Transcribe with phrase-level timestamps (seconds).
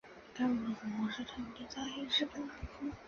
[0.33, 2.87] 该物种的模式产地在日本南部。